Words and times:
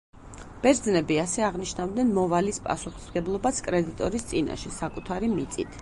ბერძნები 0.61 1.17
ასე 1.23 1.43
აღნიშნავდნენ 1.49 2.09
მოვალის 2.17 2.61
პასუხისმგებლობას 2.69 3.63
კრედიტორის 3.69 4.29
წინაშე 4.33 4.77
საკუთარი 4.81 5.33
მიწით. 5.41 5.79